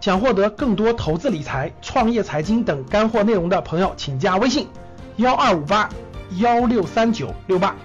[0.00, 4.68] 想获得更多投资理财、创业财经等干货内容的朋友，请加微信
[5.16, 5.90] 幺二五八
[6.38, 7.76] 幺六三九六八。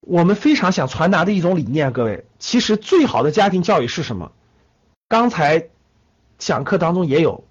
[0.00, 4.32] 我们非常想传达的一种理念，各位，其实最好的家庭教育是什么？
[5.08, 5.68] 刚才
[6.36, 7.44] 讲课当中也有，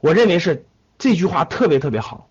[0.00, 0.66] 我认为是
[0.98, 2.28] 这句话特别特别好，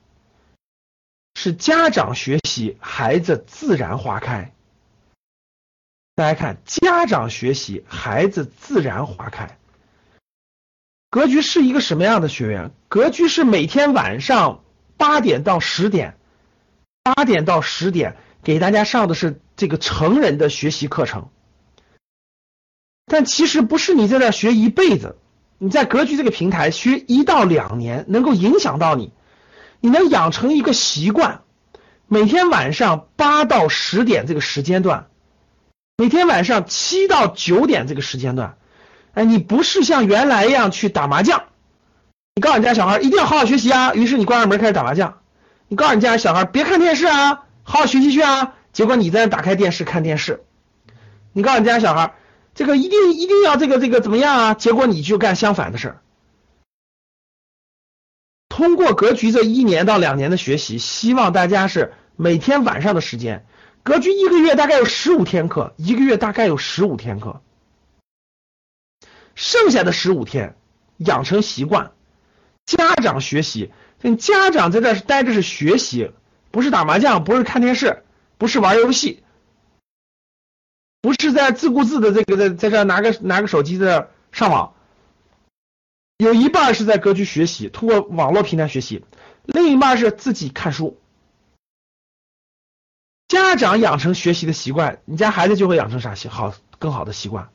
[1.36, 4.54] 是家长学习，孩子自然花开。
[6.16, 9.58] 大家看，家长学习，孩子自然花开。
[11.10, 12.72] 格局是一个什么样的学员？
[12.88, 14.64] 格局是每天晚上
[14.98, 16.18] 八点到十点，
[17.04, 18.18] 八点到十点。
[18.44, 21.30] 给大家上的是这个成人的学习课程，
[23.08, 25.18] 但其实不是你在这学一辈子，
[25.58, 29.12] 你在格局这个平台学一到两年，能够影响到你，
[29.80, 31.42] 你能养成一个习惯，
[32.08, 35.08] 每天晚上八到十点这个时间段，
[35.98, 38.58] 每天晚上七到九点这个时间段，
[39.14, 41.44] 哎，你不是像原来一样去打麻将，
[42.36, 45.18] 你告诉你家小孩一定要好好学习啊，于是你关上门开始打麻将，
[45.68, 47.42] 你告诉你家小孩别看电视啊。
[47.68, 48.54] 好好学习去啊！
[48.74, 50.44] 结果你在那打开电视看电视，
[51.34, 52.14] 你告诉你家小孩，
[52.56, 54.54] 这个一定一定要这个这个怎么样啊？
[54.56, 56.02] 结果你就干相反的事儿。
[58.50, 63.46] 通过格局这一年到两年的学习，希望大家是每天晚上的时间，
[63.84, 67.42] 格局一个月大概有十五天课，一个月大概有十五天课，
[69.36, 70.56] 剩下的十五天
[70.98, 71.92] 养成习惯，
[72.66, 73.72] 家长学习，
[74.18, 76.12] 家长在这待着是学习。
[76.52, 78.06] 不是打麻将，不是看电视，
[78.38, 79.24] 不是玩游戏，
[81.06, 84.74] 不是在自顾自的这个在在这拿个拿个手机在上网，
[86.18, 89.06] 有一半是在格局学习，通过网络平台学习，
[89.44, 91.00] 另一半是自己看书。
[93.28, 97.50] 家长养成学习的习惯，你家孩子就会养成啥习好更好的习惯。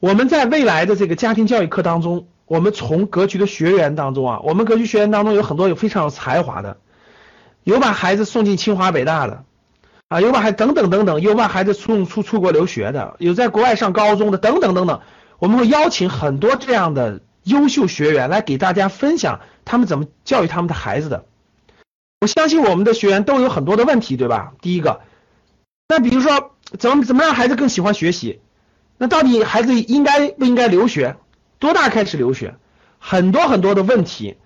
[0.00, 2.28] 我们在未来的这个家庭教育课当中。
[2.44, 6.78] 我们从格局的学员当中啊，我们格局学员当中有很多有非常有才华的，
[7.64, 9.44] 有把孩子送进清华北大的，
[10.08, 15.00] 啊，有把孩等等等等，有把孩子送出出国留学的，有在国外上高中的，等等等等。
[15.38, 21.24] 我们会邀请很多这样的优秀学员来给大家分享他们怎么教育他们的孩子的。
[22.20, 24.52] 我相信我们的学员都有很多的问题，对吧？
[24.62, 25.00] 第一个，
[25.88, 28.40] 那比如说怎么怎么让孩子更喜欢学习？
[28.98, 31.16] 那到底孩子应该不应该留学？
[31.58, 32.54] 多大开始留学？
[32.98, 34.36] 很多很多的问题，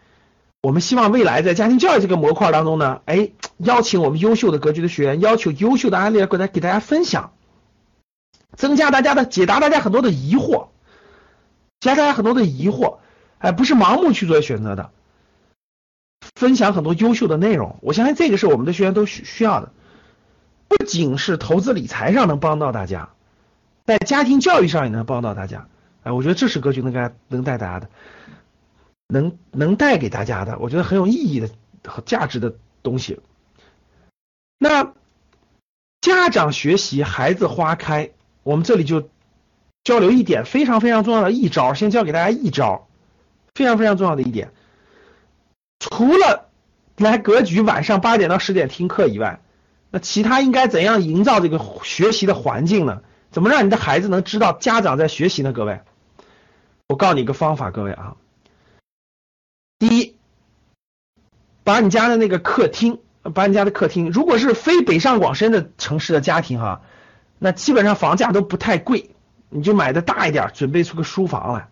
[0.63, 7.33] 我们希望未来在家庭教育这个模块当中呢，哎，邀请我们优秀的格局的学员，要求优秀的案例过来给大家分享，
[8.57, 10.69] 增加大家的解答，大家很多的疑惑，
[11.81, 12.99] 加大家很多的疑惑，
[13.39, 14.91] 哎，不是盲目去做选择的，
[16.35, 19.73] 分享很多优秀的内容，我相信这个是我们的学员都需需要的，
[20.69, 23.09] 不仅是投资理财上能帮到大家，
[23.87, 25.69] 在家庭教育上也能帮到大家。
[26.03, 27.89] 哎，我觉得这是格局能给能带大家的，
[29.11, 31.51] 能能带给大家的，我觉得很有意义的
[31.85, 33.21] 和价值的东西。
[34.59, 34.95] 那
[36.01, 38.11] 家长学习，孩子花开，
[38.43, 39.11] 我们这里就
[39.85, 42.89] 交流一点非常非常重要的一招，先教给大家一招，
[43.55, 44.53] 非常非常重要的一点。
[45.79, 46.49] 除了
[46.97, 49.41] 来格局晚上八点到十点听课以外，
[49.91, 53.03] 那其他应该怎样营造这个学习的环境呢？
[53.31, 55.53] 怎么让你的孩子能知道家长在学习呢？
[55.53, 55.81] 各位？
[56.89, 58.17] 我告诉你一个方法，各位啊，
[59.79, 60.17] 第一，
[61.71, 62.99] 把你家的那个客厅，
[63.33, 66.83] 把你家的客厅，如果是非北上广深的城市的家庭哈，
[67.39, 69.15] 那基本上房价都不太贵，
[69.51, 71.69] 你就买的大一点，准备出个书房来，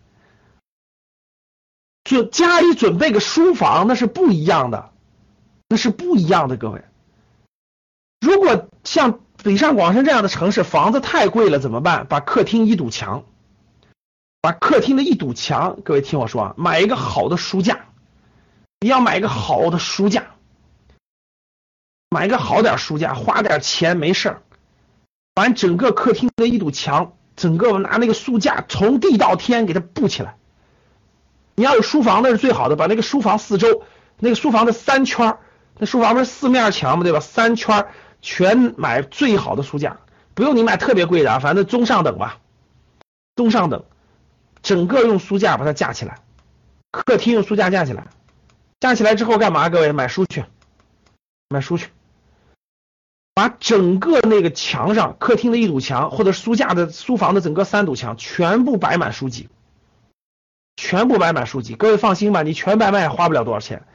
[2.05, 4.91] 就家里准备个书房，那是不一样的，
[5.67, 6.85] 那是不一样的，各位。
[8.21, 12.07] 如果像北上广深这样的城市，房子太贵了，怎么办？
[12.07, 13.25] 把客厅一堵墙。
[14.39, 17.88] 把客厅的一堵墙，各位听我说啊，买一个好的书架，
[18.81, 20.27] 你要买一个好的书架，
[22.09, 24.41] 买一个好点书架，花点钱没事儿，
[25.33, 30.37] 把整个客厅的一堵墙，整个拿那个书架从地到天给它布起来。
[31.55, 33.83] 你要有书房那是最好的，把那个书房四周
[34.17, 35.37] 那个书房的三圈
[35.77, 37.19] 那书房不是四面墙嘛，对吧？
[37.19, 37.85] 三圈
[38.21, 39.97] 全买最好的书架，
[40.33, 42.37] 不用你买特别贵的啊，反正中上等吧，
[43.35, 43.83] 中上等。
[44.61, 46.19] 整个用书架把它架起来，
[46.91, 48.07] 客厅用书架架起来，
[48.79, 49.69] 架起来之后干嘛？
[49.69, 50.45] 各位买书去，
[51.49, 51.89] 买书去，
[53.33, 59.49] 把整个那个墙上，客厅的一堵墙或者书架的书房的整个三堵墙全部摆满书籍，
[60.77, 61.75] 全部摆满书籍。
[61.75, 63.85] 各位放心吧，你全摆满也花不了多少钱，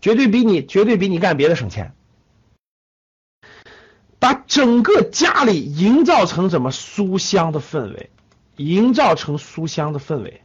[0.00, 1.94] 绝对比你绝对比你干别的省钱。
[4.18, 8.10] 把整个家里营造成怎么书香的氛围，
[8.56, 10.42] 营造成书香的氛围，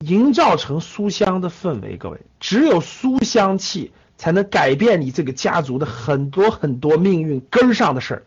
[0.00, 1.96] 营造成书香的氛围。
[1.96, 8.22] 各位，只有书香气才能改变你这个家族的很多很多命运根上的事儿。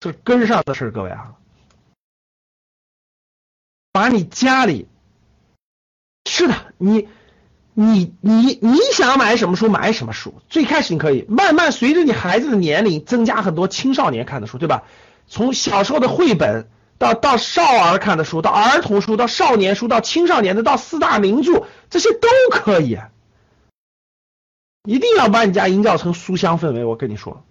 [0.00, 1.34] 这根上的事儿，各位啊，
[3.92, 4.86] 把你家里
[6.28, 7.08] 是的，你。
[7.74, 14.82] 你你你想买什么书买什么书，最开始你可以慢慢随着你孩子的年龄增加很多青少年看的书，对吧？
[15.26, 16.68] 从小时候的绘本
[17.02, 22.96] 到到少儿看的书，到儿童书，到少年书，到青少年的，到四大名著，这些都可以。
[24.84, 27.44] 一定要把你家营造成书香氛围，我跟你说，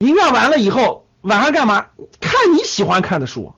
[0.00, 1.88] 营造完了以后，晚上干嘛？
[2.20, 3.54] 看你喜欢看的书，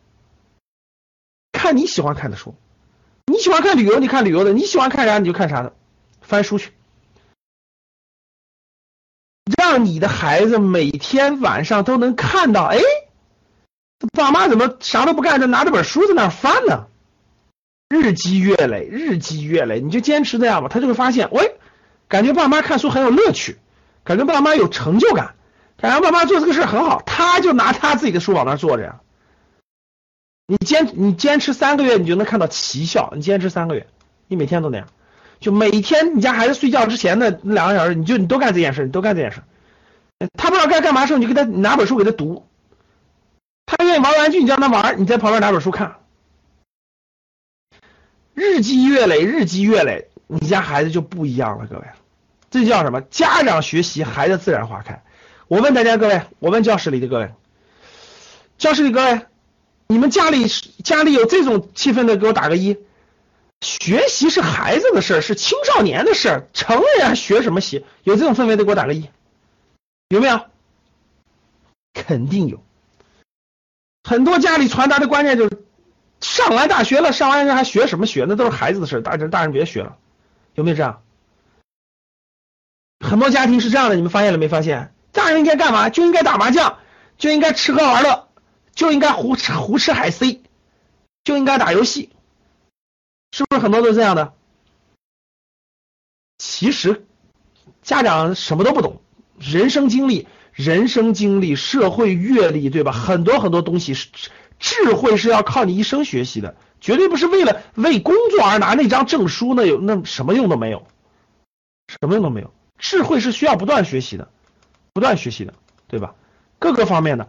[1.50, 2.54] 看你喜欢看的书。
[3.26, 5.74] 你喜欢看旅游，你看旅游的；你喜欢看啥，你就看啥的。
[6.20, 6.72] 翻书去，
[9.58, 12.78] 让你的孩子每天晚上都能看到，哎，
[14.12, 16.87] 爸妈怎么啥都不干，就拿着本书在那翻呢？
[17.88, 21.56] 日积月累，日积月累，你就坚持这样吧，他就会发现，喂，
[22.08, 23.58] 感觉爸妈看书很有乐趣，
[24.02, 25.35] 感觉爸妈有成就感，
[25.76, 29.00] 感觉爸妈做这个事很好，他就拿他自己的书往那坐着呀。
[30.46, 33.12] 你坚你坚持三个月，你就能看到奇效。
[33.14, 33.87] 你坚持三个月，
[34.29, 34.88] 你每天都那样，
[35.41, 39.43] 就每天你家孩子睡觉之前的两个小时，你就你都干这件事，你都干这件事。
[40.37, 42.46] 他不知道该干嘛时候，你就给他拿本书给他读。
[43.66, 45.96] 他愿意玩玩具，你叫他玩，你在旁边拿本书看。
[48.34, 51.84] 日积月累，日积月累，你家孩子就不一样了，各位。
[52.50, 53.00] 这叫什么？
[53.02, 55.02] 家长学习，孩子自然花开。
[55.49, 57.32] 我问大家，各位，我问教室里的各位，
[58.58, 59.26] 教室里各位。
[59.87, 60.49] 你们家里
[60.82, 62.78] 家里有这种气氛的，给我打个一。
[63.60, 67.84] 学习是孩子的事儿，是青少年的事儿，成人学什么习？
[68.02, 69.08] 有这种氛围的，给我打个一。
[70.08, 70.40] 有没有？
[71.93, 72.62] 肯定有。
[74.04, 75.64] 很多家里传达的观念就是，
[76.20, 78.26] 上完大学了，上完学还学什么学？
[78.28, 79.96] 那都是孩子的事，大人大人别学了。
[80.54, 81.02] 有没有这样？
[83.00, 84.94] 很多家庭是这样的，你们发现了没发现？
[85.10, 85.88] 大人应该干嘛？
[85.88, 86.78] 就应该打麻将，
[87.18, 88.28] 就应该吃喝玩乐。
[88.74, 90.42] 就应该胡吃胡吃海塞，
[91.22, 92.10] 就应该打游戏，
[93.30, 94.34] 是不是很多都是这样的？
[96.38, 97.06] 其实
[97.82, 99.00] 家长什么都不懂，
[99.38, 102.92] 人生经历、人生经历、社会阅历，对吧？
[102.92, 104.08] 很多很多东西是
[104.58, 110.86] 智慧是要靠你一生学习的，绝对不是为了为工作而拿那张证书，那有那什么用都没有，
[111.88, 112.52] 什么用都没有。
[112.78, 114.28] 智慧是需要不断学习的，
[114.92, 115.54] 不断学习的，
[115.88, 116.14] 对吧？
[116.58, 117.28] 各个方面的。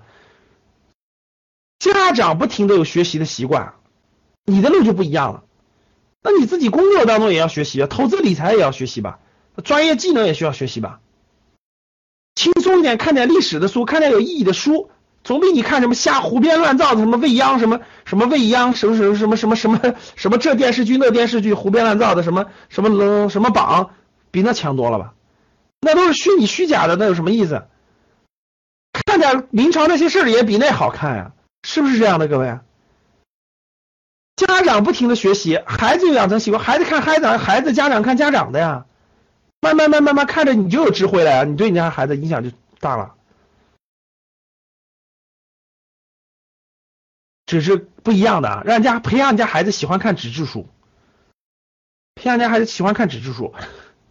[1.79, 3.73] 家长不停的有学习的习惯，
[4.45, 5.43] 你的路就不一样了。
[6.21, 9.19] 那你自己工作当中也要学习啊，投资理财也要学习吧，
[9.63, 10.99] 专业技能也需要学习吧。
[12.45, 14.91] 轻松一点，看点历史的书，看点有意义的书，
[15.23, 23.89] 总比你看什么瞎胡编乱造的什么未央什么什么未央什么什么什么什么什么什么这电视剧那电视剧胡编乱造的什么什么什么榜，
[24.29, 25.13] 比那强多了吧？
[25.81, 27.63] 那都是虚拟虚假的，那有什么意思？
[28.93, 31.31] 看点明朝那些事儿也比那好看呀。
[31.67, 32.59] 是不是这样的，各位？
[34.35, 38.85] 家长不停的学习，孩子有养成习惯，孩子看孩子，孩子家长看家长的呀，
[39.65, 43.15] 慢慢慢慢慢看着你就有智慧了呀，你对你家孩子影响就大了。
[47.47, 50.67] 只是不一样的啊，让家培养你家孩子喜欢看纸质书，
[52.13, 53.55] 培养家孩子喜欢看纸质书，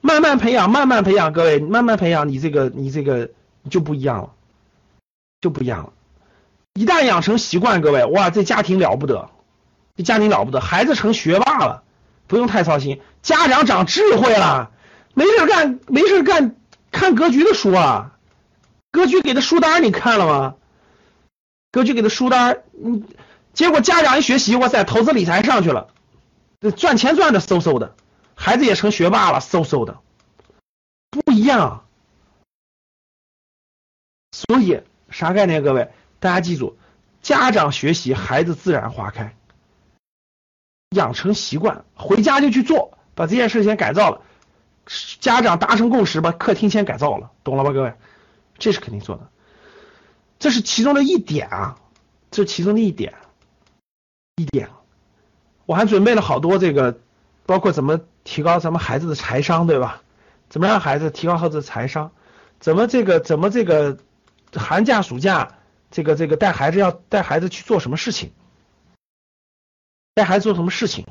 [0.01, 3.31] 慢慢培养，慢慢培养，各位慢慢培养，你这个你这个
[3.71, 4.35] 就不一样了，
[5.41, 5.93] 就不一样了。
[6.73, 9.31] 一旦养成习惯，各位哇，这家庭了不得，
[9.95, 11.85] 这家庭了不得，孩子成学霸了，
[12.27, 13.01] 不用太操心。
[13.23, 14.73] 家长长智慧了，
[15.15, 16.57] 没事干，没事干，
[16.91, 18.19] 看格局的书啊，
[18.91, 20.57] 格局给的书单你看了吗？
[21.71, 23.05] 格局给的书单，嗯，
[23.53, 25.89] 结果家长一学习，哇塞，投资理财上去了，
[26.77, 27.95] 赚钱赚的嗖嗖的，
[28.35, 29.99] 孩子也成学霸了，嗖嗖的，
[31.11, 31.85] 不一样。
[34.33, 35.93] 所以啥概念，各位？
[36.19, 36.77] 大家记住，
[37.23, 39.37] 家长学习，孩子自然花开。
[40.91, 44.23] 养成习惯，回家就去做，把这件事先改造了。
[45.21, 47.95] 家长达成共识，把客厅先改造了，懂了吧，各位？
[48.59, 49.29] 这是肯定做的，
[50.39, 51.79] 这是其中的一点啊，
[52.31, 53.15] 这是其中的一点，
[54.37, 54.69] 一点。
[55.67, 56.99] 我还准备了好多这个，
[57.47, 60.03] 包括怎么提高咱们孩子的财商，对吧？
[60.49, 62.13] 怎么让孩子提高孩子的财商？
[62.61, 63.21] 怎么这个？
[63.21, 63.99] 怎么这个？
[64.53, 65.57] 寒假暑假？
[65.91, 68.33] 这个这个带孩子要带孩子去做什么事情，
[70.15, 71.07] 带孩子做什么事情，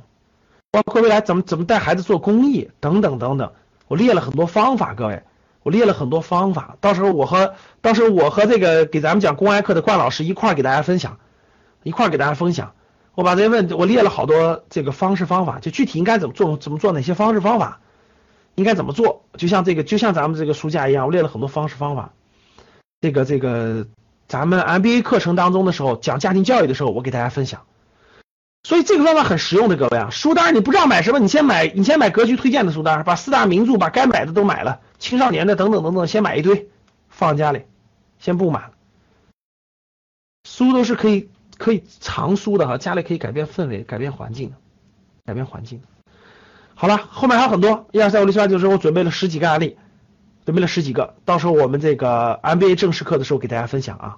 [0.72, 3.54] 包括未来怎么怎么带孩子做公益等等等等，
[3.94, 5.22] 我列了很多方法，各位，
[5.62, 11.20] 我列了很多方法，到时候我和到时候我和这个给咱们讲公开课的冠老师一块儿给大家分享，
[11.84, 12.74] 一块儿给大家分享。
[13.14, 17.82] 我把这些问题，我列了好多这个方式方法，就具体应该怎么做，怎么做哪些方式方法，
[18.56, 22.14] 应该怎么做，就像这个，就像咱们这个书架一样，我列了很多方式方法。
[23.00, 23.86] 这个这个，
[24.28, 27.62] 咱们 MBA 课程当中的时候讲家庭教育的时候，我给大家分享。
[28.64, 36.70] 所以这个方法很实用的，各位啊，书单你不知道买什么，你先买，你先买格局推荐的书单，把四大名著，把该买的都买了，青少年的等等等等，先买一堆
[37.10, 37.64] 放家里，
[38.20, 38.72] 先不买。
[40.48, 41.30] 书都是可以。
[41.56, 44.54] 可以藏书的哈，家里可以改变氛围，改变环境，
[45.24, 45.82] 改变环境。
[46.74, 49.78] 好了，后面还有很多，一二三五六七八九十，我准备了十几个案例，
[50.46, 54.18] 准备了十几个，到时候我们这个 MBA 正式课的时候给大家分享啊。